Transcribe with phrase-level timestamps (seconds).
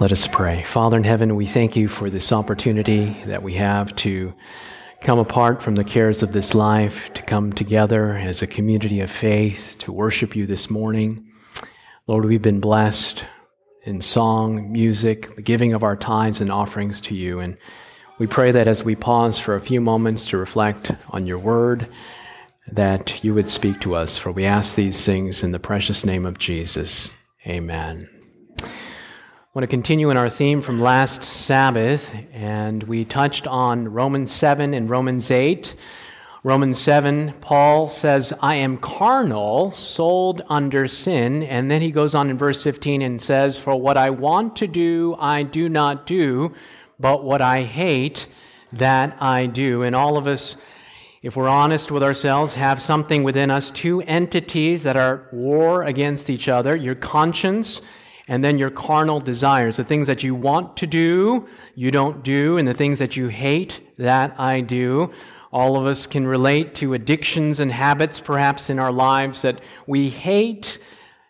[0.00, 0.64] Let us pray.
[0.64, 4.34] Father in heaven, we thank you for this opportunity that we have to
[5.00, 9.10] come apart from the cares of this life, to come together as a community of
[9.10, 11.24] faith, to worship you this morning.
[12.08, 13.24] Lord, we've been blessed
[13.84, 17.38] in song, music, the giving of our tithes and offerings to you.
[17.38, 17.56] And
[18.18, 21.86] we pray that as we pause for a few moments to reflect on your word,
[22.72, 24.16] that you would speak to us.
[24.16, 27.12] For we ask these things in the precious name of Jesus.
[27.46, 28.08] Amen.
[29.54, 34.32] I want to continue in our theme from last Sabbath, and we touched on Romans
[34.32, 35.76] 7 and Romans 8.
[36.42, 41.44] Romans 7, Paul says, I am carnal, sold under sin.
[41.44, 44.66] And then he goes on in verse 15 and says, For what I want to
[44.66, 46.52] do, I do not do,
[46.98, 48.26] but what I hate,
[48.72, 49.84] that I do.
[49.84, 50.56] And all of us,
[51.22, 55.84] if we're honest with ourselves, have something within us, two entities that are at war
[55.84, 57.80] against each other your conscience
[58.28, 62.56] and then your carnal desires, the things that you want to do, you don't do,
[62.56, 65.12] and the things that you hate, that I do.
[65.52, 70.08] All of us can relate to addictions and habits, perhaps in our lives, that we
[70.08, 70.78] hate,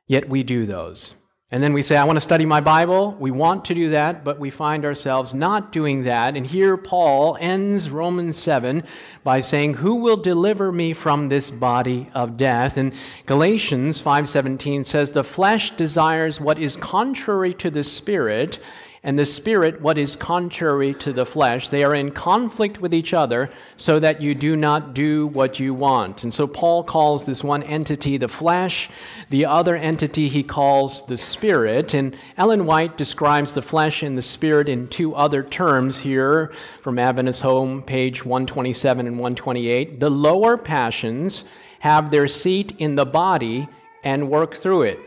[0.07, 1.17] yet we do those.
[1.55, 3.17] And then we say, I want to study my Bible.
[3.21, 6.37] We want to do that, but we find ourselves not doing that.
[6.37, 8.83] And here Paul ends Romans 7
[9.23, 12.77] by saying, Who will deliver me from this body of death?
[12.77, 12.93] And
[13.27, 18.59] Galatians 5:17 says, The flesh desires what is contrary to the spirit,
[19.05, 21.69] and the spirit what is contrary to the flesh.
[21.69, 25.75] They are in conflict with each other so that you do not do what you
[25.75, 26.25] want.
[26.25, 28.89] And so Paul calls this one entity the flesh,
[29.29, 31.93] the other entity he calls the spirit.
[31.93, 36.99] And Ellen White describes the flesh and the spirit in two other terms here from
[36.99, 40.01] Adventist Home, page 127 and 128.
[40.01, 41.45] The lower passions
[41.81, 43.69] have their seat in the body
[44.03, 44.99] and work through it.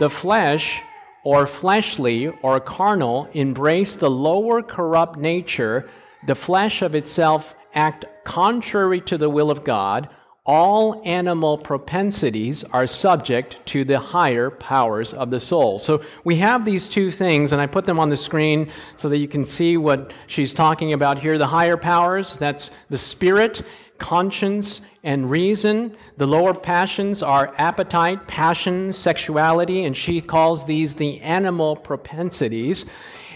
[0.00, 0.82] The flesh
[1.24, 5.88] or fleshly or carnal embrace the lower corrupt nature,
[6.26, 10.08] the flesh of itself act contrary to the will of God,
[10.44, 15.78] all animal propensities are subject to the higher powers of the soul.
[15.78, 19.18] So we have these two things, and I put them on the screen so that
[19.18, 21.38] you can see what she's talking about here.
[21.38, 23.62] The higher powers, that's the spirit,
[24.02, 25.96] conscience, and reason.
[26.16, 32.84] The lower passions are appetite, passion, sexuality, and she calls these the animal propensities.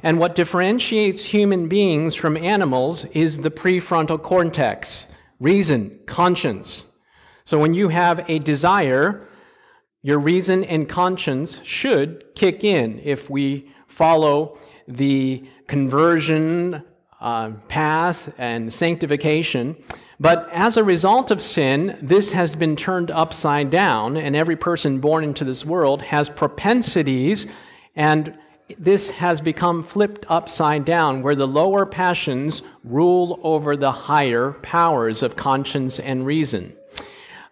[0.02, 5.06] And what differentiates human beings from animals is the prefrontal cortex,
[5.40, 6.84] reason, conscience.
[7.44, 9.26] So when you have a desire,
[10.02, 16.82] your reason and conscience should kick in if we follow the conversion
[17.20, 19.76] uh, path and sanctification.
[20.18, 24.98] But as a result of sin, this has been turned upside down, and every person
[24.98, 27.46] born into this world has propensities,
[27.94, 28.34] and
[28.78, 35.22] this has become flipped upside down, where the lower passions rule over the higher powers
[35.22, 36.74] of conscience and reason.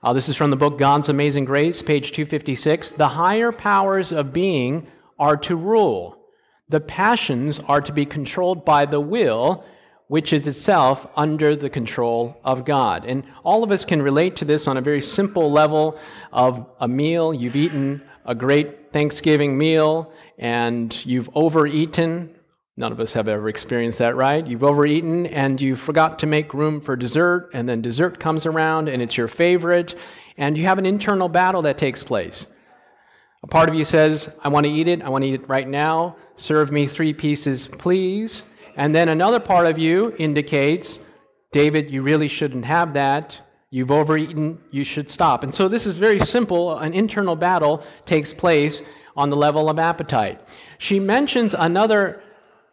[0.03, 2.93] Uh, this is from the book God's Amazing Grace, page 256.
[2.93, 4.87] The higher powers of being
[5.19, 6.19] are to rule,
[6.69, 9.65] the passions are to be controlled by the will
[10.09, 13.05] which is itself under the control of God.
[13.07, 15.99] And all of us can relate to this on a very simple level
[16.33, 17.33] of a meal.
[17.33, 22.35] You've eaten a great Thanksgiving meal and you've overeaten.
[22.77, 24.47] None of us have ever experienced that, right?
[24.47, 28.89] You've overeaten and you forgot to make room for dessert, and then dessert comes around
[28.89, 29.95] and it's your favorite,
[30.37, 32.49] and you have an internal battle that takes place.
[33.45, 35.49] A part of you says, I want to eat it, I want to eat it
[35.49, 36.17] right now.
[36.35, 38.43] Serve me three pieces, please.
[38.77, 41.01] And then another part of you indicates,
[41.53, 43.41] David, you really shouldn't have that.
[43.71, 45.43] You've overeaten, you should stop.
[45.43, 46.79] And so this is very simple.
[46.79, 48.83] An internal battle takes place
[49.17, 50.41] on the level of appetite.
[50.79, 52.23] She mentions another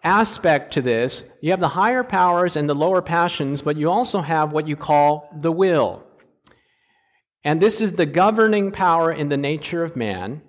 [0.03, 1.23] aspect to this.
[1.41, 4.75] You have the higher powers and the lower passions, but you also have what you
[4.75, 6.03] call the will.
[7.43, 10.41] And this is the governing power in the nature of man.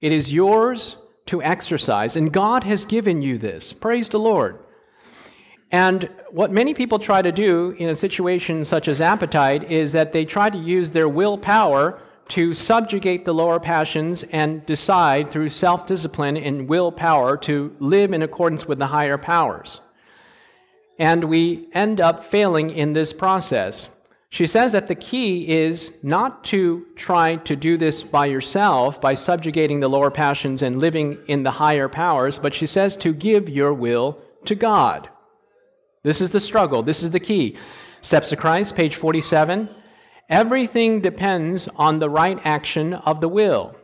[0.00, 3.72] It is yours to exercise, and God has given you this.
[3.72, 4.60] Praise the Lord.
[5.70, 10.12] And what many people try to do in a situation such as appetite is that
[10.12, 15.86] they try to use their willpower to subjugate the lower passions and decide through self
[15.86, 19.80] discipline and willpower to live in accordance with the higher powers.
[20.98, 23.88] And we end up failing in this process.
[24.30, 29.14] She says that the key is not to try to do this by yourself, by
[29.14, 33.48] subjugating the lower passions and living in the higher powers, but she says to give
[33.48, 35.08] your will to God.
[36.02, 36.82] This is the struggle.
[36.82, 37.56] This is the key.
[38.00, 39.68] Steps of Christ, page 47.
[40.28, 43.74] Everything depends on the right action of the will.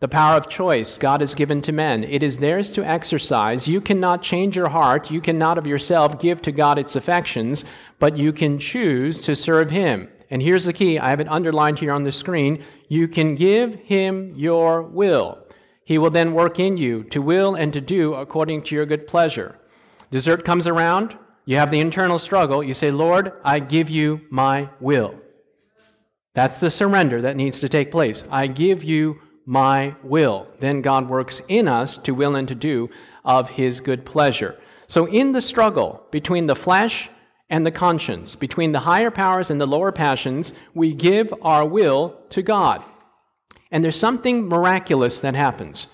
[0.00, 2.04] The power of choice God has given to men.
[2.04, 3.68] It is theirs to exercise.
[3.68, 5.10] You cannot change your heart.
[5.10, 7.64] You cannot of yourself give to God its affections,
[7.98, 10.10] but you can choose to serve Him.
[10.30, 12.62] And here's the key I have it underlined here on the screen.
[12.88, 15.38] You can give Him your will.
[15.84, 19.06] He will then work in you to will and to do according to your good
[19.06, 19.56] pleasure.
[20.10, 22.62] Dessert comes around, you have the internal struggle.
[22.62, 25.14] You say, Lord, I give you my will.
[26.34, 28.24] That's the surrender that needs to take place.
[28.30, 30.48] I give you my will.
[30.58, 32.90] Then God works in us to will and to do
[33.24, 34.58] of his good pleasure.
[34.86, 37.10] So, in the struggle between the flesh
[37.50, 42.18] and the conscience, between the higher powers and the lower passions, we give our will
[42.30, 42.82] to God.
[43.70, 45.88] And there's something miraculous that happens.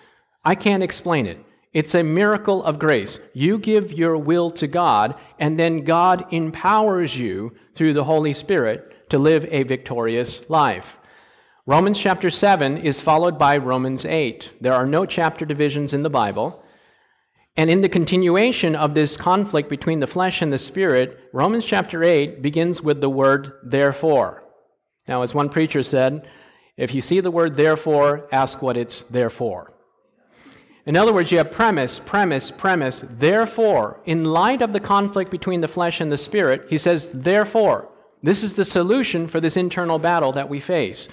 [0.44, 1.44] I can't explain it.
[1.72, 3.20] It's a miracle of grace.
[3.32, 9.08] You give your will to God, and then God empowers you through the Holy Spirit
[9.10, 10.96] to live a victorious life.
[11.66, 14.50] Romans chapter 7 is followed by Romans 8.
[14.60, 16.64] There are no chapter divisions in the Bible.
[17.56, 22.02] And in the continuation of this conflict between the flesh and the spirit, Romans chapter
[22.02, 24.42] 8 begins with the word therefore.
[25.06, 26.26] Now, as one preacher said,
[26.76, 29.72] if you see the word therefore, ask what it's there for.
[30.90, 33.04] In other words, you have premise, premise, premise.
[33.08, 37.88] Therefore, in light of the conflict between the flesh and the spirit, he says, therefore,
[38.24, 41.08] this is the solution for this internal battle that we face.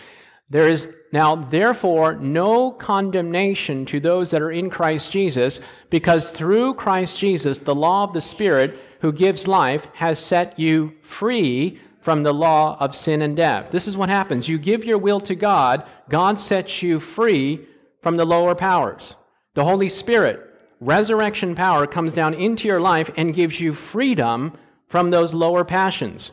[0.50, 5.60] There is now, therefore, no condemnation to those that are in Christ Jesus,
[5.92, 10.94] because through Christ Jesus, the law of the Spirit who gives life has set you
[11.04, 13.70] free from the law of sin and death.
[13.70, 14.50] This is what happens.
[14.50, 17.68] You give your will to God, God sets you free
[18.02, 19.16] from the lower powers.
[19.58, 24.56] The Holy Spirit, resurrection power, comes down into your life and gives you freedom
[24.86, 26.32] from those lower passions.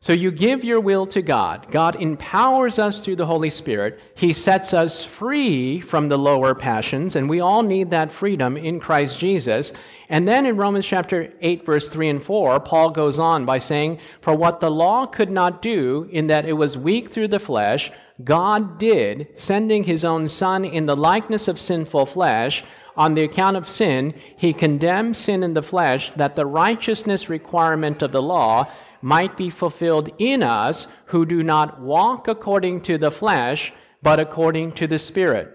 [0.00, 1.70] So you give your will to God.
[1.70, 4.00] God empowers us through the Holy Spirit.
[4.16, 8.80] He sets us free from the lower passions, and we all need that freedom in
[8.80, 9.72] Christ Jesus.
[10.08, 14.00] And then in Romans chapter 8, verse 3 and 4, Paul goes on by saying,
[14.20, 17.92] For what the law could not do, in that it was weak through the flesh,
[18.22, 22.64] God did, sending his own Son in the likeness of sinful flesh.
[22.96, 28.02] On the account of sin, he condemned sin in the flesh, that the righteousness requirement
[28.02, 28.68] of the law
[29.00, 33.72] might be fulfilled in us who do not walk according to the flesh,
[34.02, 35.54] but according to the Spirit.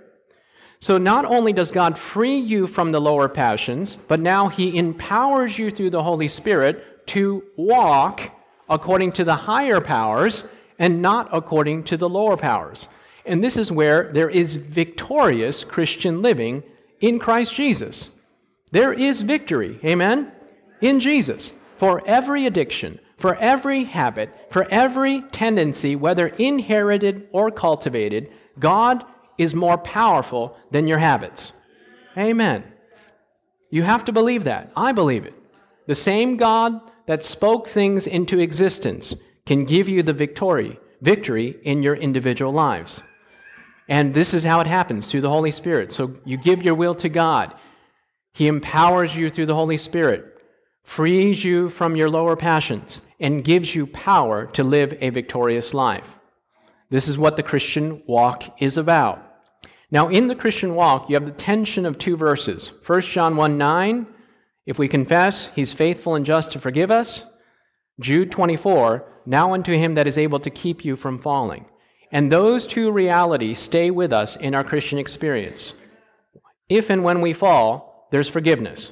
[0.80, 5.58] So not only does God free you from the lower passions, but now he empowers
[5.58, 8.32] you through the Holy Spirit to walk
[8.70, 10.46] according to the higher powers
[10.80, 12.88] and not according to the lower powers.
[13.26, 16.64] And this is where there is victorious Christian living
[17.00, 18.10] in Christ Jesus.
[18.72, 20.32] There is victory, amen,
[20.82, 28.32] in Jesus for every addiction, for every habit, for every tendency, whether inherited or cultivated.
[28.60, 29.06] God
[29.38, 31.52] is more powerful than your habits.
[32.18, 32.64] Amen.
[33.70, 34.72] You have to believe that.
[34.78, 35.34] I believe it.
[35.88, 41.84] The same God that spoke things into existence can give you the victory, victory in
[41.84, 43.04] your individual lives.
[43.88, 45.92] And this is how it happens through the Holy Spirit.
[45.92, 47.54] So you give your will to God.
[48.34, 50.26] He empowers you through the Holy Spirit,
[50.84, 56.16] frees you from your lower passions, and gives you power to live a victorious life.
[56.90, 59.34] This is what the Christian walk is about.
[59.92, 62.72] Now, in the Christian walk, you have the tension of two verses.
[62.86, 64.08] 1 John 1 9,
[64.66, 67.26] if we confess, he's faithful and just to forgive us.
[68.00, 71.66] Jude 24, now unto him that is able to keep you from falling.
[72.12, 75.74] And those two realities stay with us in our Christian experience.
[76.70, 78.92] If and when we fall, there's forgiveness.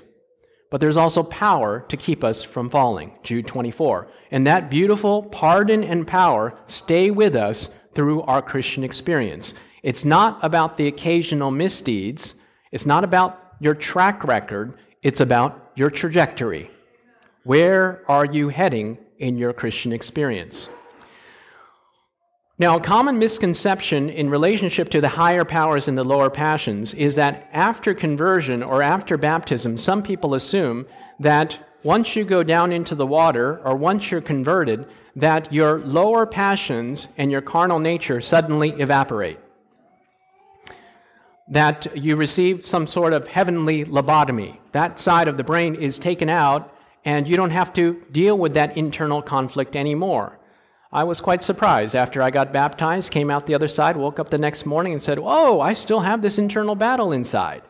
[0.72, 3.14] But there's also power to keep us from falling.
[3.24, 4.08] Jude 24.
[4.32, 9.54] And that beautiful pardon and power stay with us through our Christian experience.
[9.84, 12.36] It's not about the occasional misdeeds.
[12.72, 14.76] It's not about your track record.
[15.04, 16.72] It's about your trajectory.
[17.44, 20.68] Where are you heading in your Christian experience?
[22.60, 27.16] Now, a common misconception in relationship to the higher powers and the lower passions is
[27.16, 30.86] that after conversion or after baptism, some people assume
[31.20, 34.86] that once you go down into the water or once you're converted,
[35.16, 39.40] that your lower passions and your carnal nature suddenly evaporate.
[41.50, 44.60] That you receive some sort of heavenly lobotomy.
[44.72, 46.76] That side of the brain is taken out
[47.06, 50.40] and you don't have to deal with that internal conflict anymore.
[50.94, 54.30] I was quite surprised after I got baptized, came out the other side, woke up
[54.30, 57.64] the next morning and said, Oh, I still have this internal battle inside.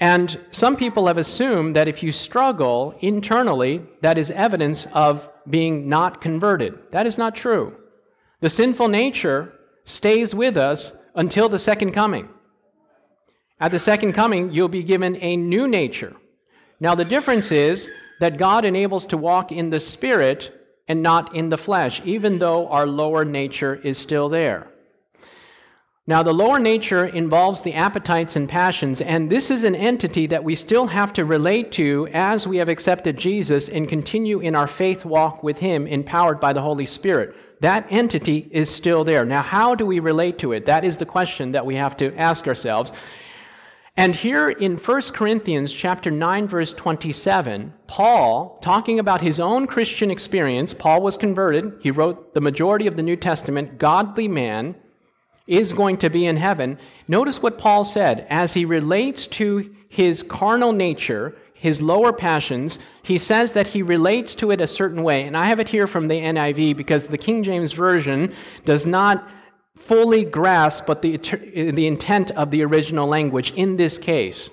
[0.00, 5.88] And some people have assumed that if you struggle internally, that is evidence of being
[5.88, 6.78] not converted.
[6.90, 7.76] That is not true.
[8.40, 9.52] The sinful nature
[9.84, 12.28] stays with us until the second coming.
[13.60, 16.16] At the second coming, you'll be given a new nature.
[16.80, 17.88] Now, the difference is
[18.20, 20.52] that God enables to walk in the Spirit
[20.86, 24.68] and not in the flesh, even though our lower nature is still there.
[26.06, 30.42] Now, the lower nature involves the appetites and passions, and this is an entity that
[30.42, 34.66] we still have to relate to as we have accepted Jesus and continue in our
[34.66, 37.34] faith walk with Him, empowered by the Holy Spirit.
[37.60, 39.24] That entity is still there.
[39.24, 40.66] Now, how do we relate to it?
[40.66, 42.92] That is the question that we have to ask ourselves.
[44.00, 50.10] And here in 1 Corinthians chapter 9 verse 27, Paul, talking about his own Christian
[50.10, 51.74] experience, Paul was converted.
[51.82, 54.74] He wrote the majority of the New Testament, godly man
[55.46, 56.78] is going to be in heaven.
[57.08, 63.18] Notice what Paul said as he relates to his carnal nature, his lower passions, he
[63.18, 65.24] says that he relates to it a certain way.
[65.24, 68.32] And I have it here from the NIV because the King James Version
[68.64, 69.28] does not
[69.80, 74.50] fully grasp but the, the intent of the original language in this case.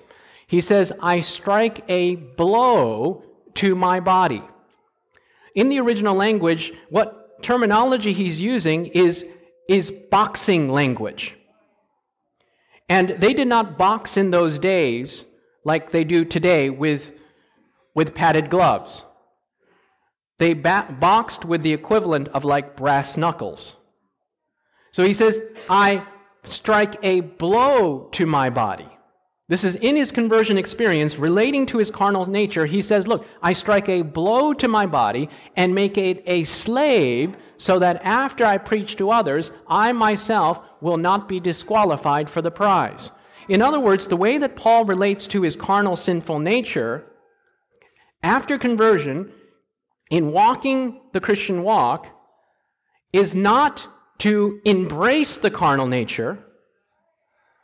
[0.48, 3.24] He says, I strike a blow
[3.56, 4.42] to my body.
[5.56, 9.26] In the original language, what terminology he's using is
[9.68, 11.36] is boxing language.
[12.90, 15.26] And they did not box in those days
[15.64, 17.12] like they do today with,
[17.94, 19.04] with padded gloves.
[20.38, 23.76] They ba- boxed with the equivalent of like brass knuckles.
[24.98, 26.04] So he says, I
[26.44, 28.90] strike a blow to my body.
[29.48, 32.66] This is in his conversion experience relating to his carnal nature.
[32.66, 37.38] He says, Look, I strike a blow to my body and make it a slave
[37.58, 42.50] so that after I preach to others, I myself will not be disqualified for the
[42.50, 43.12] prize.
[43.50, 47.06] In other words, the way that Paul relates to his carnal sinful nature,
[48.24, 49.32] after conversion,
[50.10, 52.08] in walking the Christian walk,
[53.14, 53.88] is not
[54.20, 56.40] to embrace the carnal nature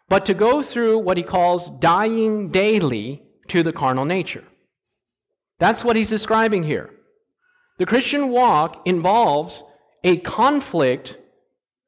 [0.10, 4.44] but to go through what he calls dying daily to the carnal nature.
[5.60, 6.92] That's what he's describing here.
[7.80, 9.64] The Christian walk involves
[10.04, 11.18] a conflict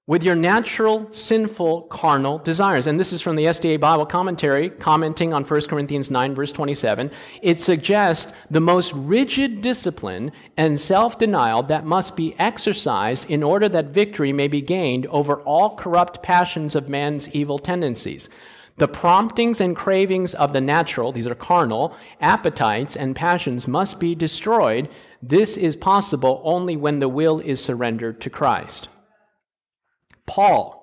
[0.07, 2.85] with your natural, sinful, carnal desires.
[2.85, 7.09] And this is from the SDA Bible commentary, commenting on 1 Corinthians 9, verse 27.
[7.41, 13.67] It suggests the most rigid discipline and self denial that must be exercised in order
[13.69, 18.29] that victory may be gained over all corrupt passions of man's evil tendencies.
[18.77, 24.13] The promptings and cravings of the natural, these are carnal, appetites and passions must be
[24.13, 24.89] destroyed.
[25.23, 28.89] This is possible only when the will is surrendered to Christ.
[30.25, 30.81] Paul,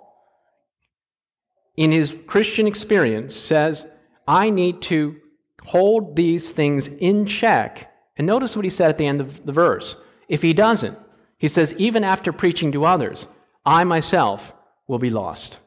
[1.77, 3.87] in his Christian experience, says,
[4.27, 5.17] I need to
[5.65, 7.93] hold these things in check.
[8.17, 9.97] And notice what he said at the end of the verse.
[10.29, 10.99] If he doesn't,
[11.39, 13.27] he says, even after preaching to others,
[13.65, 14.53] I myself
[14.87, 15.59] will be lost.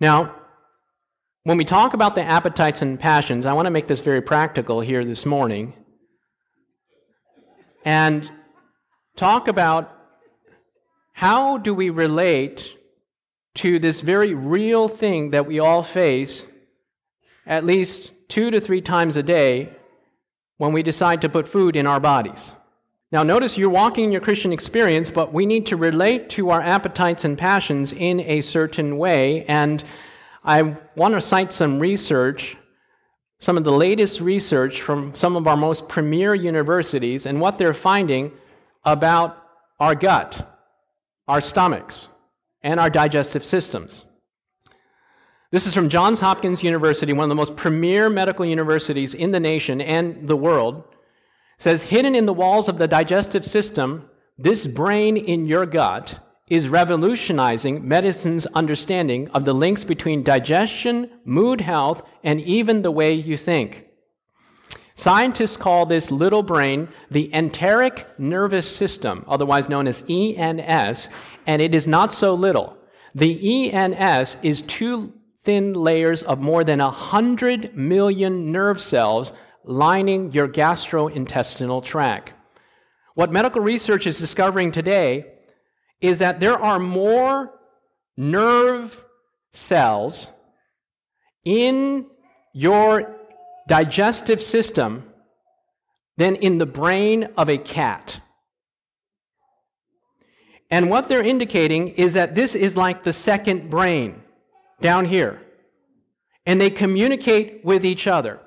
[0.00, 0.34] Now,
[1.44, 4.80] when we talk about the appetites and passions, I want to make this very practical
[4.80, 5.72] here this morning
[7.84, 8.30] and
[9.16, 9.97] talk about
[11.18, 12.76] how do we relate
[13.52, 16.46] to this very real thing that we all face
[17.44, 19.68] at least two to three times a day
[20.58, 22.52] when we decide to put food in our bodies?
[23.10, 26.60] Now, notice you're walking in your Christian experience, but we need to relate to our
[26.60, 29.44] appetites and passions in a certain way.
[29.46, 29.82] And
[30.44, 32.56] I want to cite some research,
[33.40, 37.74] some of the latest research from some of our most premier universities, and what they're
[37.74, 38.30] finding
[38.84, 39.36] about
[39.80, 40.54] our gut
[41.28, 42.08] our stomachs,
[42.62, 44.04] and our digestive systems.
[45.50, 49.40] This is from Johns Hopkins University, one of the most premier medical universities in the
[49.40, 50.84] nation and the world.
[51.56, 56.18] It says hidden in the walls of the digestive system, this brain in your gut
[56.48, 63.12] is revolutionizing medicine's understanding of the links between digestion, mood health, and even the way
[63.12, 63.87] you think.
[64.98, 71.08] Scientists call this little brain the enteric nervous system, otherwise known as ENS,
[71.46, 72.76] and it is not so little.
[73.14, 75.12] The ENS is two
[75.44, 82.34] thin layers of more than 100 million nerve cells lining your gastrointestinal tract.
[83.14, 85.26] What medical research is discovering today
[86.00, 87.52] is that there are more
[88.16, 89.04] nerve
[89.52, 90.26] cells
[91.44, 92.06] in
[92.52, 93.17] your
[93.68, 95.04] digestive system
[96.16, 98.20] than in the brain of a cat.
[100.70, 104.22] And what they're indicating is that this is like the second brain
[104.80, 105.40] down here.
[106.44, 108.40] And they communicate with each other.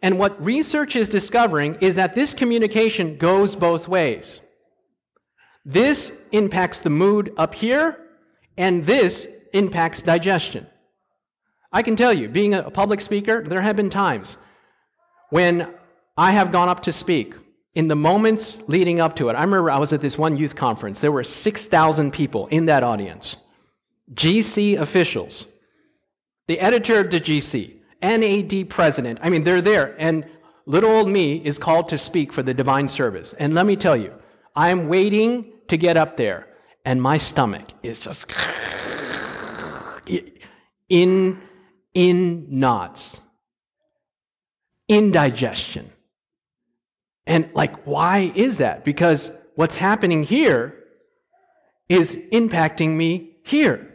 [0.00, 4.40] And what research is discovering is that this communication goes both ways.
[5.64, 7.98] This impacts the mood up here,
[8.56, 10.66] and this impacts digestion.
[11.72, 14.36] I can tell you, being a public speaker, there have been times
[15.30, 15.72] when
[16.16, 17.34] I have gone up to speak
[17.74, 19.34] in the moments leading up to it.
[19.34, 21.00] I remember I was at this one youth conference.
[21.00, 23.36] There were 6,000 people in that audience.
[24.14, 25.46] GC officials,
[26.48, 29.20] the editor of the GC, NAD president.
[29.22, 29.94] I mean, they're there.
[29.98, 30.26] And
[30.66, 33.32] little old me is called to speak for the divine service.
[33.34, 34.12] And let me tell you,
[34.56, 36.48] I'm waiting to get up there,
[36.84, 38.26] and my stomach is just
[40.88, 41.40] in,
[41.94, 43.20] in knots,
[44.88, 45.90] indigestion.
[47.26, 48.84] And like, why is that?
[48.84, 50.74] Because what's happening here
[51.88, 53.92] is impacting me here.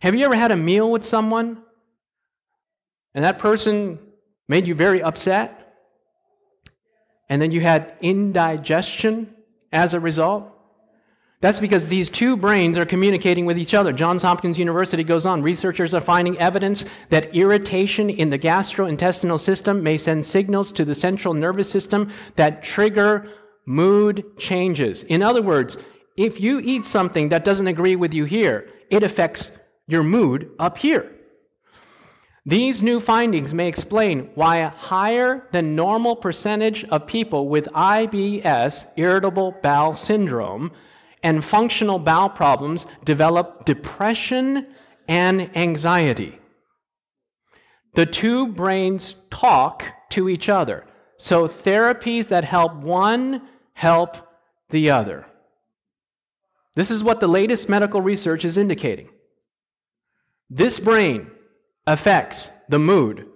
[0.00, 1.62] Have you ever had a meal with someone
[3.14, 3.98] and that person
[4.48, 5.60] made you very upset?
[7.28, 9.34] And then you had indigestion
[9.72, 10.53] as a result?
[11.44, 13.92] That's because these two brains are communicating with each other.
[13.92, 15.42] Johns Hopkins University goes on.
[15.42, 20.94] Researchers are finding evidence that irritation in the gastrointestinal system may send signals to the
[20.94, 23.28] central nervous system that trigger
[23.66, 25.02] mood changes.
[25.02, 25.76] In other words,
[26.16, 29.52] if you eat something that doesn't agree with you here, it affects
[29.86, 31.14] your mood up here.
[32.46, 38.86] These new findings may explain why a higher than normal percentage of people with IBS,
[38.96, 40.72] irritable bowel syndrome,
[41.24, 44.66] and functional bowel problems develop depression
[45.08, 46.38] and anxiety.
[47.94, 50.84] The two brains talk to each other.
[51.16, 54.18] So therapies that help one help
[54.68, 55.26] the other.
[56.76, 59.08] This is what the latest medical research is indicating.
[60.50, 61.30] This brain
[61.86, 63.26] affects the mood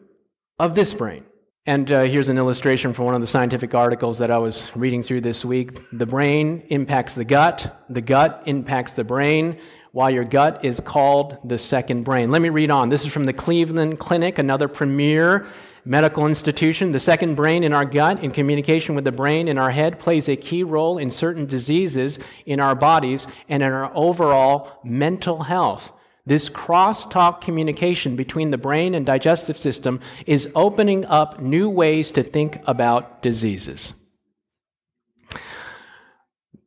[0.58, 1.24] of this brain.
[1.68, 5.02] And uh, here's an illustration from one of the scientific articles that I was reading
[5.02, 5.78] through this week.
[5.92, 9.58] The brain impacts the gut, the gut impacts the brain,
[9.92, 12.30] while your gut is called the second brain.
[12.30, 12.88] Let me read on.
[12.88, 15.46] This is from the Cleveland Clinic, another premier
[15.84, 16.90] medical institution.
[16.90, 20.30] The second brain in our gut, in communication with the brain in our head, plays
[20.30, 25.92] a key role in certain diseases in our bodies and in our overall mental health.
[26.28, 32.22] This cross-talk communication between the brain and digestive system is opening up new ways to
[32.22, 33.94] think about diseases.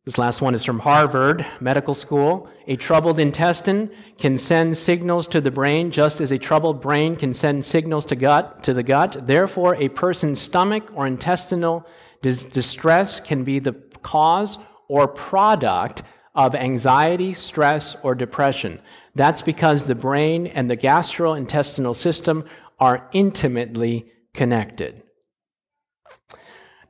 [0.04, 2.50] This last one is from Harvard Medical School.
[2.66, 7.32] A troubled intestine can send signals to the brain just as a troubled brain can
[7.32, 9.28] send signals to gut to the gut.
[9.28, 11.86] Therefore, a person's stomach or intestinal
[12.24, 16.02] dis- distress can be the cause or product
[16.34, 18.80] of anxiety, stress, or depression.
[19.16, 22.46] That's because the brain and the gastrointestinal system
[22.80, 25.04] are intimately connected.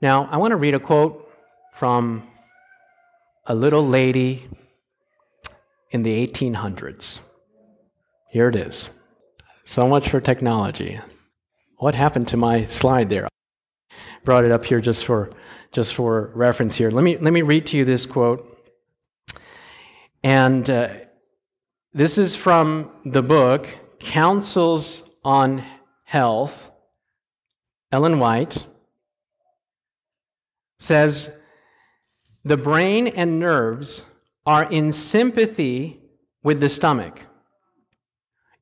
[0.01, 1.29] Now, I want to read a quote
[1.73, 2.27] from
[3.45, 4.47] a little lady
[5.91, 7.19] in the 1800s.
[8.29, 8.89] Here it is.
[9.65, 10.99] So much for technology.
[11.77, 13.27] What happened to my slide there?
[14.23, 15.31] Brought it up here just for
[15.71, 16.91] just for reference here.
[16.91, 18.50] Let me let me read to you this quote.
[20.23, 20.89] And uh,
[21.93, 23.67] this is from the book
[23.99, 25.63] Counsels on
[26.03, 26.69] Health.
[27.91, 28.65] Ellen White
[30.79, 31.31] says
[32.43, 34.05] the brain and nerves
[34.45, 35.99] are in sympathy
[36.43, 37.19] with the stomach.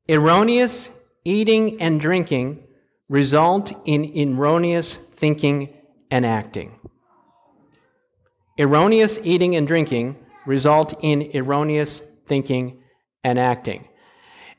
[0.10, 0.90] Erroneous
[1.24, 2.64] eating and drinking
[3.10, 5.70] result in erroneous thinking
[6.10, 6.80] and acting.
[8.58, 12.82] Erroneous eating and drinking result in erroneous thinking
[13.24, 13.88] and acting.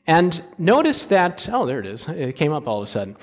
[0.07, 2.07] And notice that, oh, there it is.
[2.07, 3.15] It came up all of a sudden.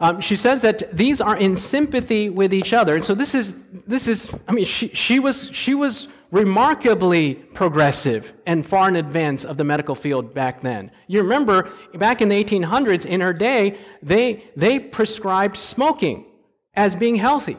[0.00, 2.94] Um, she says that these are in sympathy with each other.
[2.94, 8.32] And so this is, this is I mean, she, she, was, she was remarkably progressive
[8.46, 10.90] and far in advance of the medical field back then.
[11.08, 16.26] You remember, back in the 1800s, in her day, they, they prescribed smoking
[16.74, 17.56] as being healthy.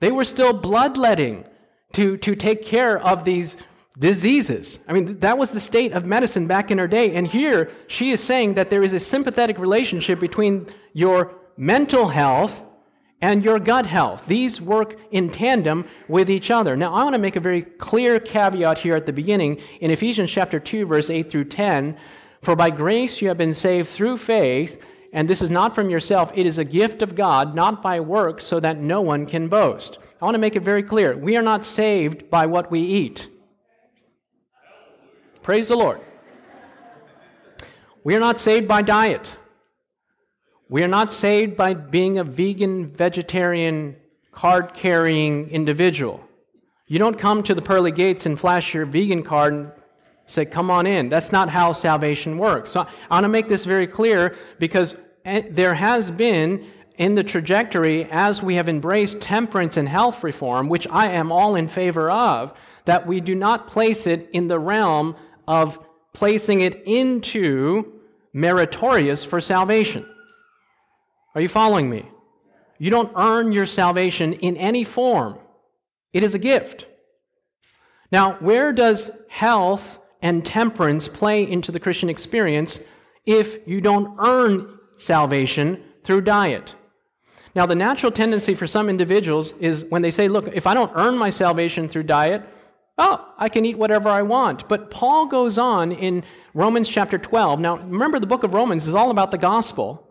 [0.00, 1.44] They were still bloodletting
[1.92, 3.56] to, to take care of these
[3.98, 4.78] diseases.
[4.86, 7.14] I mean, that was the state of medicine back in her day.
[7.16, 12.62] And here she is saying that there is a sympathetic relationship between your mental health
[13.20, 14.24] and your gut health.
[14.26, 16.76] These work in tandem with each other.
[16.76, 20.30] Now, I want to make a very clear caveat here at the beginning in Ephesians
[20.30, 21.96] chapter 2 verse 8 through 10,
[22.42, 24.80] for by grace you have been saved through faith,
[25.12, 28.44] and this is not from yourself, it is a gift of God, not by works,
[28.44, 29.98] so that no one can boast.
[30.20, 31.16] I want to make it very clear.
[31.16, 33.28] We are not saved by what we eat.
[35.42, 36.00] Praise the Lord.
[38.04, 39.36] We are not saved by diet.
[40.68, 43.96] We are not saved by being a vegan, vegetarian,
[44.32, 46.22] card carrying individual.
[46.86, 49.72] You don't come to the pearly gates and flash your vegan card and
[50.28, 51.08] Say, come on in.
[51.08, 52.68] That's not how salvation works.
[52.70, 56.66] So I want to make this very clear because eh, there has been
[56.98, 61.54] in the trajectory as we have embraced temperance and health reform, which I am all
[61.54, 62.52] in favor of,
[62.84, 65.78] that we do not place it in the realm of
[66.12, 68.00] placing it into
[68.32, 70.04] meritorious for salvation.
[71.34, 72.04] Are you following me?
[72.78, 75.38] You don't earn your salvation in any form,
[76.12, 76.86] it is a gift.
[78.10, 82.80] Now, where does health and temperance play into the Christian experience
[83.26, 86.74] if you don't earn salvation through diet?
[87.58, 90.92] Now, the natural tendency for some individuals is when they say, Look, if I don't
[90.94, 92.44] earn my salvation through diet,
[92.98, 94.68] oh, I can eat whatever I want.
[94.68, 96.22] But Paul goes on in
[96.54, 97.58] Romans chapter 12.
[97.58, 100.08] Now, remember, the book of Romans is all about the gospel.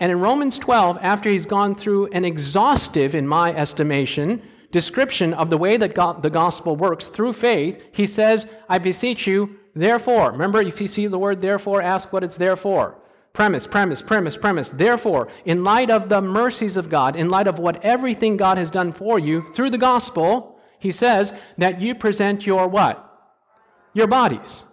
[0.00, 5.50] And in Romans 12, after he's gone through an exhaustive, in my estimation, description of
[5.50, 10.32] the way that God, the gospel works through faith, he says, I beseech you, therefore.
[10.32, 12.96] Remember, if you see the word therefore, ask what it's there for.
[13.38, 14.70] Premise, premise, premise, premise.
[14.70, 18.68] Therefore, in light of the mercies of God, in light of what everything God has
[18.68, 22.98] done for you through the gospel, he says that you present your what?
[23.94, 24.64] Your bodies.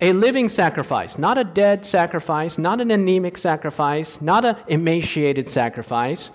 [0.00, 6.30] A living sacrifice, not a dead sacrifice, not an anemic sacrifice, not an emaciated sacrifice,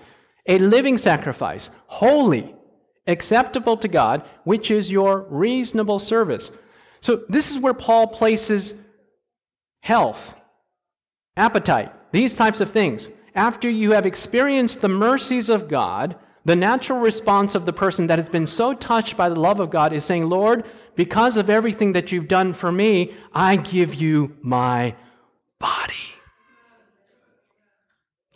[0.46, 2.54] a living sacrifice, holy,
[3.06, 6.50] acceptable to God, which is your reasonable service.
[7.00, 8.74] So, this is where Paul places
[9.80, 10.34] health,
[11.40, 13.08] appetite, these types of things.
[13.34, 18.18] After you have experienced the mercies of God, the natural response of the person that
[18.18, 20.64] has been so touched by the love of God is saying, Lord,
[20.96, 24.94] because of everything that you've done for me, I give you my
[25.58, 25.94] body.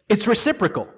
[0.08, 0.88] It's reciprocal.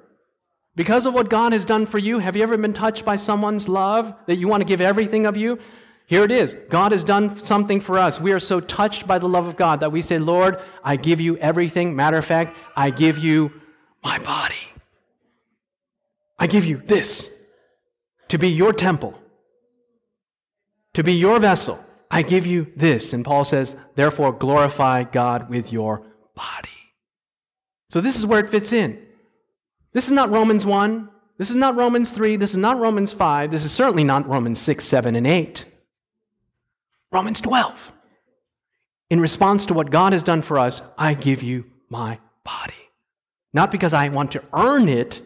[0.74, 3.66] Because of what God has done for you, have you ever been touched by someone's
[3.68, 5.58] love that you want to give everything of you?
[6.06, 6.54] Here it is.
[6.70, 8.20] God has done something for us.
[8.20, 11.20] We are so touched by the love of God that we say, Lord, I give
[11.20, 11.96] you everything.
[11.96, 13.52] Matter of fact, I give you
[14.04, 14.54] my body.
[16.38, 17.28] I give you this
[18.28, 19.18] to be your temple,
[20.94, 21.82] to be your vessel.
[22.08, 23.12] I give you this.
[23.12, 26.02] And Paul says, therefore, glorify God with your
[26.36, 26.68] body.
[27.90, 29.02] So this is where it fits in.
[29.92, 31.08] This is not Romans 1.
[31.38, 32.36] This is not Romans 3.
[32.36, 33.50] This is not Romans 5.
[33.50, 35.64] This is certainly not Romans 6, 7, and 8.
[37.12, 37.92] Romans 12.
[39.10, 42.74] In response to what God has done for us, I give you my body.
[43.52, 45.20] Not because I want to earn it,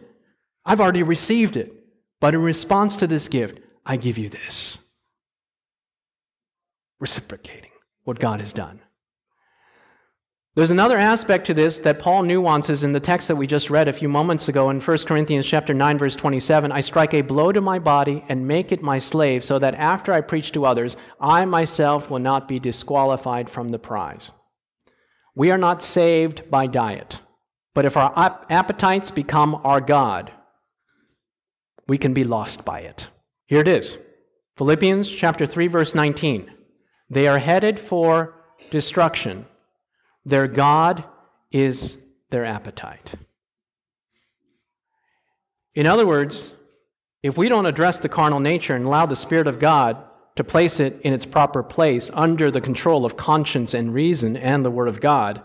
[0.65, 1.73] I've already received it.
[2.19, 4.77] But in response to this gift, I give you this.
[6.99, 7.71] Reciprocating
[8.03, 8.79] what God has done.
[10.53, 13.87] There's another aspect to this that Paul nuances in the text that we just read
[13.87, 16.73] a few moments ago in 1 Corinthians chapter 9 verse 27.
[16.73, 20.11] I strike a blow to my body and make it my slave so that after
[20.11, 24.33] I preach to others, I myself will not be disqualified from the prize.
[25.35, 27.21] We are not saved by diet,
[27.73, 28.11] but if our
[28.49, 30.33] appetites become our God,
[31.87, 33.07] we can be lost by it.
[33.45, 33.97] Here it is
[34.57, 36.51] Philippians chapter 3, verse 19.
[37.09, 38.35] They are headed for
[38.69, 39.45] destruction,
[40.25, 41.03] their God
[41.51, 41.97] is
[42.29, 43.11] their appetite.
[45.73, 46.51] In other words,
[47.23, 49.97] if we don't address the carnal nature and allow the Spirit of God
[50.35, 54.65] to place it in its proper place under the control of conscience and reason and
[54.65, 55.41] the Word of God,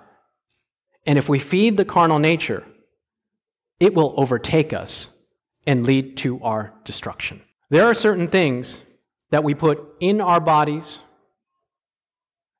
[1.04, 2.64] and if we feed the carnal nature,
[3.78, 5.08] it will overtake us
[5.66, 7.42] and lead to our destruction.
[7.70, 8.80] There are certain things
[9.30, 10.98] that we put in our bodies,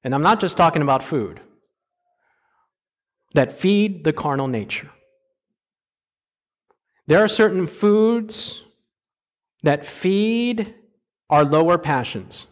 [0.04, 1.40] and I'm not just talking about food,
[3.36, 4.90] that feed the carnal nature.
[7.06, 8.62] There are certain foods
[9.62, 10.74] that feed
[11.28, 12.46] our lower passions.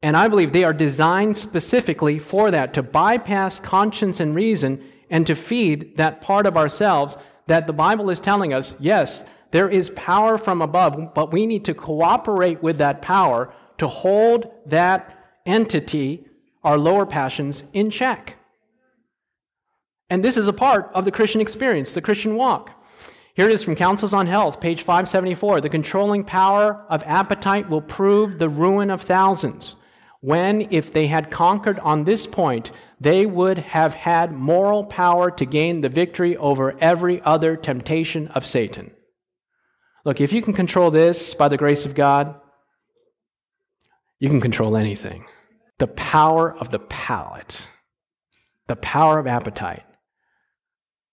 [0.00, 5.26] And I believe they are designed specifically for that, to bypass conscience and reason and
[5.26, 7.16] to feed that part of ourselves
[7.48, 11.64] that the Bible is telling us yes, there is power from above, but we need
[11.64, 16.26] to cooperate with that power to hold that entity,
[16.62, 18.36] our lower passions, in check.
[20.12, 22.84] And this is a part of the Christian experience, the Christian walk.
[23.32, 25.62] Here it is from Counsels on Health, page 574.
[25.62, 29.74] The controlling power of appetite will prove the ruin of thousands.
[30.20, 35.46] When, if they had conquered on this point, they would have had moral power to
[35.46, 38.90] gain the victory over every other temptation of Satan.
[40.04, 42.38] Look, if you can control this by the grace of God,
[44.20, 45.24] you can control anything.
[45.78, 47.66] The power of the palate,
[48.66, 49.84] the power of appetite.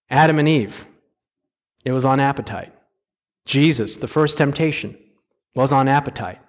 [0.09, 0.85] Adam and Eve,
[1.85, 2.73] it was on appetite.
[3.45, 4.97] Jesus, the first temptation,
[5.55, 6.39] was on appetite.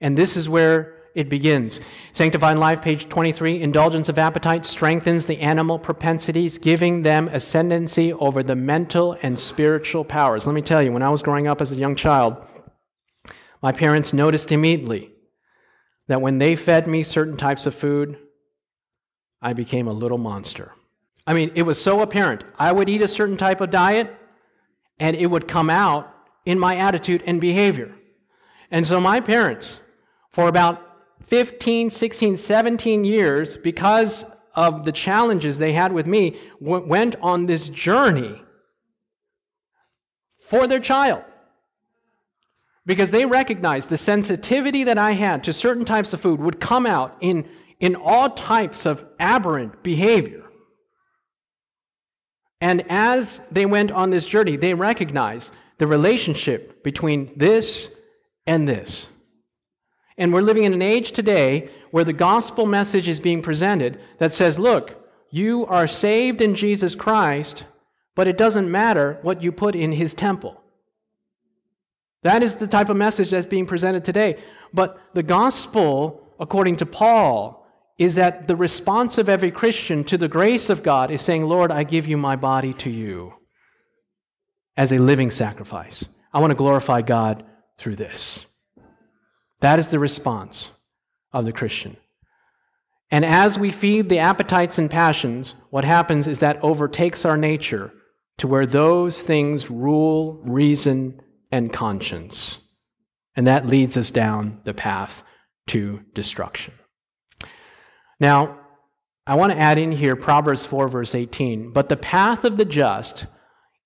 [0.00, 1.80] And this is where it begins.
[2.12, 8.42] Sanctifying Life, page 23 Indulgence of appetite strengthens the animal propensities, giving them ascendancy over
[8.42, 10.46] the mental and spiritual powers.
[10.46, 12.36] Let me tell you, when I was growing up as a young child,
[13.62, 15.12] my parents noticed immediately
[16.08, 18.18] that when they fed me certain types of food,
[19.40, 20.72] I became a little monster.
[21.26, 22.44] I mean, it was so apparent.
[22.58, 24.14] I would eat a certain type of diet,
[24.98, 27.94] and it would come out in my attitude and behavior.
[28.70, 29.80] And so my parents,
[30.30, 30.80] for about
[31.26, 37.46] 15, 16, 17 years, because of the challenges they had with me, w- went on
[37.46, 38.40] this journey
[40.38, 41.24] for their child.
[42.86, 46.84] Because they recognized the sensitivity that I had to certain types of food would come
[46.84, 47.48] out in,
[47.80, 50.43] in all types of aberrant behavior.
[52.64, 57.90] And as they went on this journey, they recognized the relationship between this
[58.46, 59.06] and this.
[60.16, 64.32] And we're living in an age today where the gospel message is being presented that
[64.32, 67.66] says, look, you are saved in Jesus Christ,
[68.14, 70.58] but it doesn't matter what you put in his temple.
[72.22, 74.38] That is the type of message that's being presented today.
[74.72, 77.63] But the gospel, according to Paul,
[77.98, 81.70] is that the response of every Christian to the grace of God is saying, Lord,
[81.70, 83.34] I give you my body to you
[84.76, 86.04] as a living sacrifice.
[86.32, 87.44] I want to glorify God
[87.78, 88.46] through this.
[89.60, 90.70] That is the response
[91.32, 91.96] of the Christian.
[93.10, 97.92] And as we feed the appetites and passions, what happens is that overtakes our nature
[98.38, 101.20] to where those things rule reason
[101.52, 102.58] and conscience.
[103.36, 105.22] And that leads us down the path
[105.68, 106.74] to destruction.
[108.24, 108.58] Now,
[109.26, 111.72] I want to add in here Proverbs 4, verse 18.
[111.74, 113.26] But the path of the just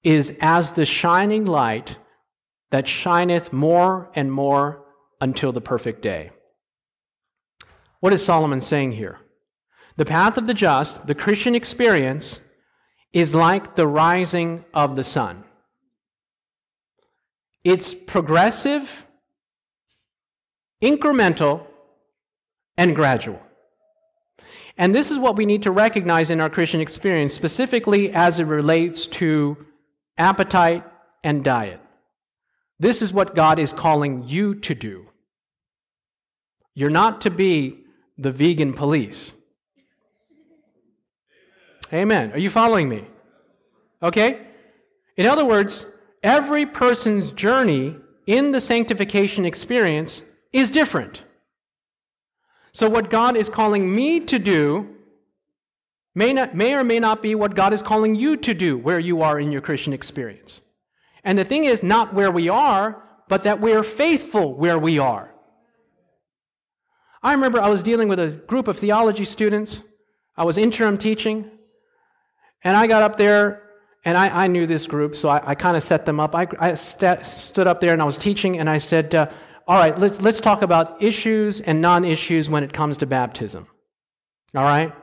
[0.04, 1.96] is as the shining light
[2.70, 4.84] that shineth more and more
[5.20, 6.30] until the perfect day.
[7.98, 9.18] What is Solomon saying here?
[9.96, 12.38] The path of the just, the Christian experience,
[13.12, 15.42] is like the rising of the sun.
[17.64, 19.04] It's progressive,
[20.80, 21.66] incremental,
[22.76, 23.42] and gradual.
[24.78, 28.44] And this is what we need to recognize in our Christian experience, specifically as it
[28.44, 29.66] relates to
[30.16, 30.84] appetite
[31.24, 31.80] and diet.
[32.78, 35.06] This is what God is calling you to do.
[36.74, 37.80] You're not to be
[38.16, 39.32] the vegan police.
[41.92, 42.30] Amen.
[42.32, 43.04] Are you following me?
[44.00, 44.46] Okay?
[45.16, 45.86] In other words,
[46.22, 51.24] every person's journey in the sanctification experience is different.
[52.78, 54.88] So, what God is calling me to do
[56.14, 59.00] may, not, may or may not be what God is calling you to do where
[59.00, 60.60] you are in your Christian experience.
[61.24, 65.34] And the thing is, not where we are, but that we're faithful where we are.
[67.20, 69.82] I remember I was dealing with a group of theology students.
[70.36, 71.50] I was interim teaching.
[72.62, 73.64] And I got up there,
[74.04, 76.36] and I, I knew this group, so I, I kind of set them up.
[76.36, 79.28] I, I st- stood up there and I was teaching, and I said, uh,
[79.68, 83.66] All right, let's, let's talk about issues and non issues when it comes to baptism.
[84.56, 84.94] All right?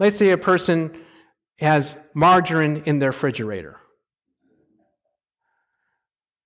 [0.00, 1.00] Let's say a person
[1.58, 3.76] has margarine in their refrigerator.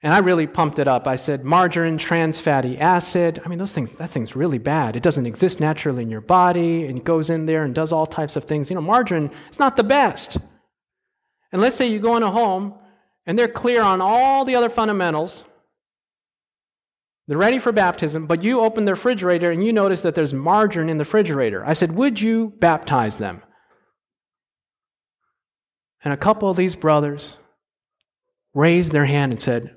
[0.02, 1.08] And I really pumped it up.
[1.08, 3.40] I said, margarine, trans fatty acid.
[3.42, 4.94] I mean, those things, that thing's really bad.
[4.94, 8.04] It doesn't exist naturally in your body and it goes in there and does all
[8.04, 8.68] types of things.
[8.68, 10.36] You know, margarine, it's not the best.
[11.52, 12.74] And let's say you go in a home
[13.24, 15.42] and they're clear on all the other fundamentals.
[17.26, 20.90] They're ready for baptism, but you open the refrigerator and you notice that there's margarine
[20.90, 21.64] in the refrigerator.
[21.64, 23.42] I said, Would you baptize them?
[26.02, 27.36] And a couple of these brothers
[28.52, 29.74] raised their hand and said,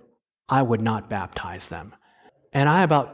[0.50, 1.96] I would not baptize them.
[2.52, 3.14] And I about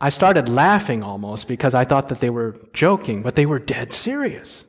[0.00, 3.92] I started laughing almost because I thought that they were joking, but they were dead
[3.92, 4.64] serious.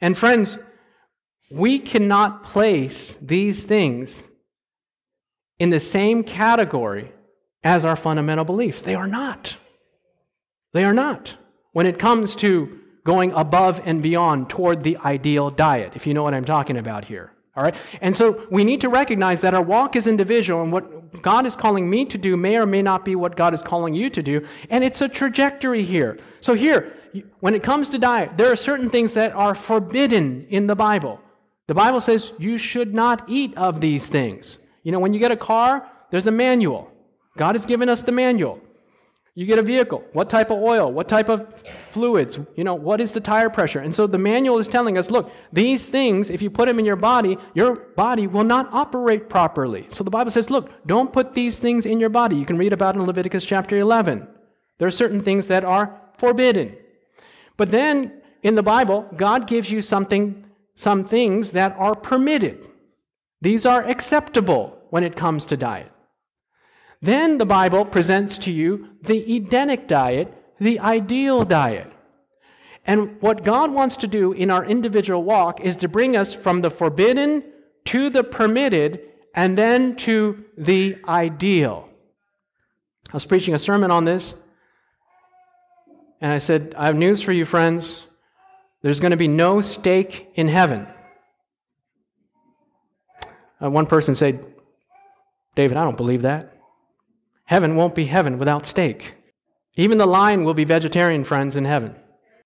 [0.00, 0.58] And friends,
[1.52, 4.24] we cannot place these things
[5.60, 7.12] in the same category
[7.68, 8.80] as our fundamental beliefs.
[8.80, 9.56] They are not.
[10.72, 11.36] They are not.
[11.72, 16.22] When it comes to going above and beyond toward the ideal diet, if you know
[16.22, 17.30] what I'm talking about here.
[17.54, 17.76] All right?
[18.00, 21.56] And so we need to recognize that our walk is individual, and what God is
[21.56, 24.22] calling me to do may or may not be what God is calling you to
[24.22, 24.46] do.
[24.70, 26.18] And it's a trajectory here.
[26.40, 26.94] So, here,
[27.40, 31.20] when it comes to diet, there are certain things that are forbidden in the Bible.
[31.66, 34.58] The Bible says you should not eat of these things.
[34.84, 36.90] You know, when you get a car, there's a manual.
[37.36, 38.60] God has given us the manual.
[39.38, 40.02] You get a vehicle.
[40.14, 40.90] What type of oil?
[40.90, 41.62] What type of
[41.92, 42.40] fluids?
[42.56, 43.78] You know, what is the tire pressure?
[43.78, 46.84] And so the manual is telling us look, these things, if you put them in
[46.84, 49.86] your body, your body will not operate properly.
[49.90, 52.34] So the Bible says, look, don't put these things in your body.
[52.34, 54.26] You can read about it in Leviticus chapter 11.
[54.78, 56.76] There are certain things that are forbidden.
[57.56, 62.66] But then in the Bible, God gives you something, some things that are permitted.
[63.40, 65.92] These are acceptable when it comes to diet.
[67.00, 71.92] Then the Bible presents to you the Edenic diet, the ideal diet.
[72.84, 76.62] And what God wants to do in our individual walk is to bring us from
[76.62, 77.44] the forbidden
[77.86, 79.00] to the permitted
[79.34, 81.88] and then to the ideal.
[83.10, 84.34] I was preaching a sermon on this,
[86.20, 88.06] and I said, I have news for you, friends.
[88.82, 90.86] There's going to be no steak in heaven.
[93.62, 94.46] Uh, one person said,
[95.54, 96.57] David, I don't believe that.
[97.48, 99.14] Heaven won't be heaven without steak.
[99.74, 101.96] Even the lion will be vegetarian, friends, in heaven.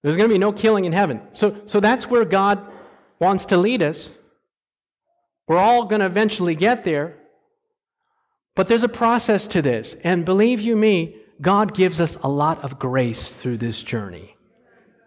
[0.01, 1.21] There's going to be no killing in heaven.
[1.33, 2.65] So, so that's where God
[3.19, 4.11] wants to lead us.
[5.49, 7.17] We're all going to eventually get there.
[8.55, 9.97] But there's a process to this.
[10.05, 14.37] And believe you me, God gives us a lot of grace through this journey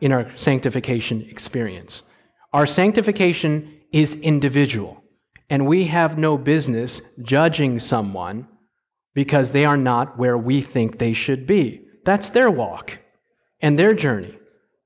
[0.02, 2.04] in our sanctification experience.
[2.52, 5.02] Our sanctification is individual,
[5.50, 8.50] and we have no business judging someone
[9.16, 11.82] because they are not where we think they should be.
[12.04, 13.00] That's their walk
[13.60, 14.38] and their journey.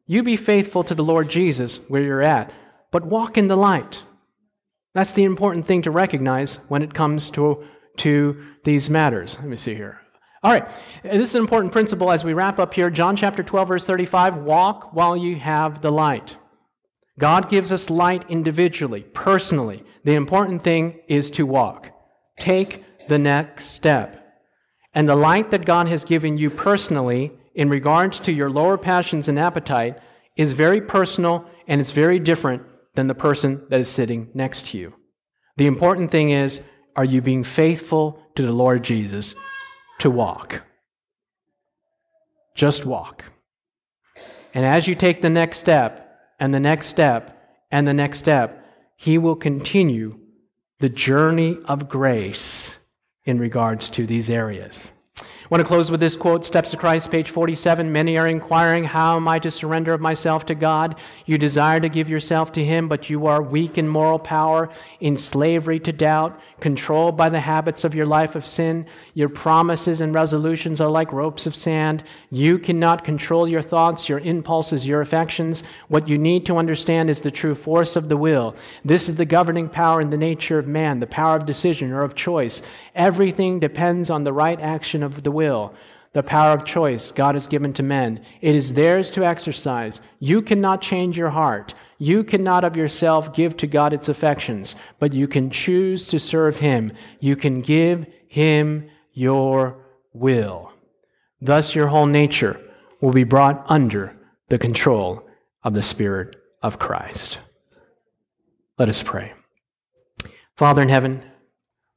[0.05, 2.53] You be faithful to the Lord Jesus where you're at,
[2.91, 4.05] but walk in the light.
[4.93, 7.65] That's the important thing to recognize when it comes to,
[7.97, 9.35] to these matters.
[9.39, 9.99] Let me see here.
[10.41, 10.69] All right,
[11.03, 12.89] this is an important principle as we wrap up here.
[12.89, 16.37] John chapter 12, verse 35 walk while you have the light.
[17.19, 19.83] God gives us light individually, personally.
[20.05, 21.91] The important thing is to walk.
[22.39, 24.18] Take the next step.
[24.93, 29.28] And the light that God has given you personally in regards to your lower passions
[29.28, 29.99] and appetite
[30.36, 32.63] is very personal and it's very different
[32.95, 34.93] than the person that is sitting next to you.
[35.58, 36.62] The important thing is
[36.95, 39.36] are you being faithful to the Lord Jesus
[39.99, 40.63] to walk.
[42.56, 43.23] Just walk.
[44.54, 46.06] And as you take the next step,
[46.39, 47.38] and the next step,
[47.71, 50.19] and the next step, He will continue
[50.80, 52.68] the journey of grace
[53.29, 54.89] in regards to these areas.
[55.49, 57.91] I want to close with this quote Steps of Christ, page 47.
[57.91, 60.99] Many are inquiring, How am I to surrender of myself to God?
[61.25, 65.17] You desire to give yourself to Him, but you are weak in moral power, in
[65.17, 68.85] slavery to doubt, controlled by the habits of your life of sin.
[69.15, 72.03] Your promises and resolutions are like ropes of sand.
[72.29, 75.63] You cannot control your thoughts, your impulses, your affections.
[75.87, 78.55] What you need to understand is the true force of the will.
[78.85, 82.03] This is the governing power in the nature of man, the power of decision or
[82.03, 82.61] of choice.
[82.99, 85.73] Everything depends on the right action of the will,
[86.12, 88.25] the power of choice God has given to men.
[88.41, 90.01] It is theirs to exercise.
[90.19, 91.73] You cannot change your heart.
[91.97, 96.57] You cannot of yourself give to God its affections, but you can choose to serve
[96.57, 96.91] Him.
[97.21, 99.77] You can give Him your
[100.12, 100.73] will.
[101.39, 102.59] Thus, your whole nature
[102.99, 104.13] will be brought under
[104.49, 105.23] the control
[105.63, 107.39] of the Spirit of Christ.
[108.77, 109.31] Let us pray.
[110.57, 111.23] Father in heaven,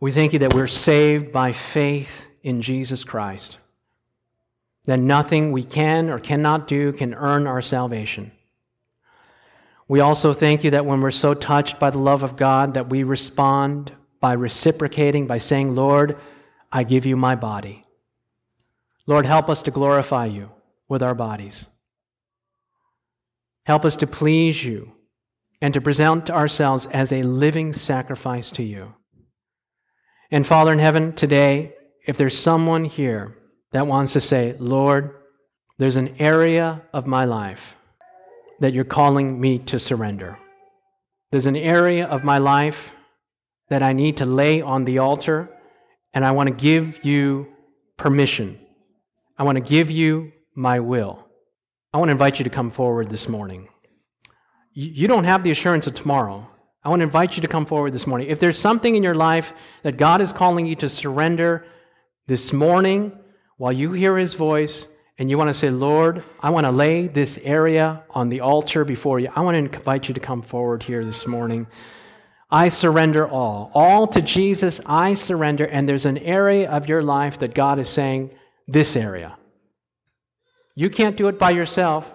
[0.02, 3.58] we thank you that we're saved by faith in Jesus Christ.
[4.86, 8.32] That nothing we can or cannot do can earn our salvation.
[9.86, 12.90] We also thank you that when we're so touched by the love of God, that
[12.90, 16.16] we respond by reciprocating, by saying, Lord,
[16.72, 17.86] I give you my body.
[19.06, 20.50] Lord, help us to glorify you
[20.88, 21.66] with our bodies.
[23.66, 24.94] Help us to please you
[25.60, 28.94] and to present ourselves as a living sacrifice to you.
[30.32, 31.74] And Father in heaven, today,
[32.06, 33.36] if there's someone here
[33.72, 35.14] that wants to say, Lord,
[35.76, 37.76] there's an area of my life
[38.58, 40.38] that you're calling me to surrender.
[41.30, 42.92] There's an area of my life
[43.68, 45.50] that I need to lay on the altar,
[46.14, 47.48] and I want to give you
[47.98, 48.58] permission.
[49.36, 51.28] I want to give you my will.
[51.92, 53.68] I want to invite you to come forward this morning.
[54.72, 56.48] You don't have the assurance of tomorrow.
[56.84, 58.28] I want to invite you to come forward this morning.
[58.28, 61.64] If there's something in your life that God is calling you to surrender
[62.26, 63.12] this morning,
[63.56, 67.06] while you hear his voice and you want to say, Lord, I want to lay
[67.06, 70.83] this area on the altar before you, I want to invite you to come forward
[70.83, 71.68] here this morning.
[72.50, 73.70] I surrender all.
[73.74, 75.64] All to Jesus, I surrender.
[75.64, 78.30] And there's an area of your life that God is saying,
[78.66, 79.37] this area.
[80.74, 82.10] You can't do it by yourself,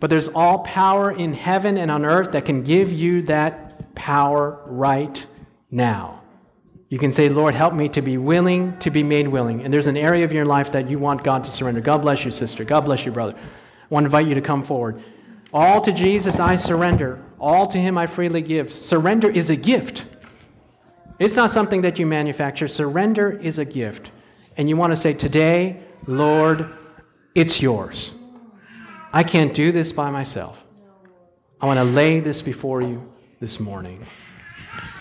[0.00, 4.60] but there's all power in heaven and on earth that can give you that power
[4.66, 5.26] right
[5.70, 6.22] now.
[6.88, 9.62] You can say, Lord, help me to be willing to be made willing.
[9.62, 11.80] And there's an area of your life that you want God to surrender.
[11.80, 12.64] God bless you, sister.
[12.64, 13.34] God bless you, brother.
[13.34, 15.02] I want to invite you to come forward.
[15.52, 17.22] All to Jesus I surrender.
[17.38, 18.72] All to Him I freely give.
[18.72, 20.06] Surrender is a gift.
[21.18, 22.68] It's not something that you manufacture.
[22.68, 24.10] Surrender is a gift.
[24.56, 26.74] And you want to say, Today, Lord,
[27.34, 28.12] It's yours.
[29.12, 30.62] I can't do this by myself.
[31.60, 34.04] I want to lay this before you this morning.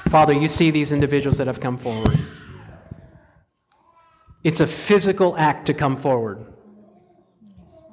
[0.09, 2.17] Father, you see these individuals that have come forward.
[4.43, 6.45] It's a physical act to come forward.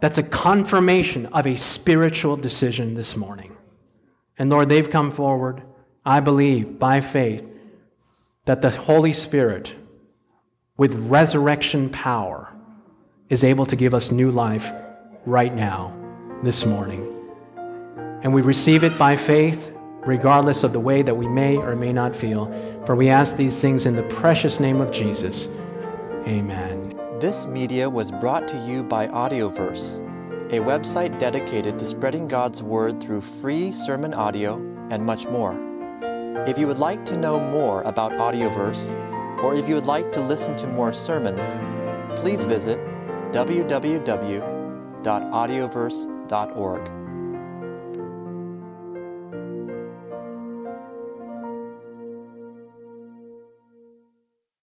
[0.00, 3.56] That's a confirmation of a spiritual decision this morning.
[4.38, 5.62] And Lord, they've come forward,
[6.04, 7.48] I believe, by faith,
[8.44, 9.74] that the Holy Spirit,
[10.76, 12.52] with resurrection power,
[13.28, 14.70] is able to give us new life
[15.24, 15.92] right now,
[16.43, 17.11] this morning.
[18.22, 19.70] And we receive it by faith,
[20.07, 22.47] regardless of the way that we may or may not feel.
[22.87, 25.49] For we ask these things in the precious name of Jesus.
[26.26, 26.99] Amen.
[27.20, 30.01] This media was brought to you by Audioverse,
[30.51, 34.57] a website dedicated to spreading God's Word through free sermon audio
[34.91, 35.59] and much more.
[36.47, 38.95] If you would like to know more about Audioverse,
[39.43, 41.59] or if you would like to listen to more sermons,
[42.20, 42.78] please visit
[46.28, 47.03] www.audioverse.org.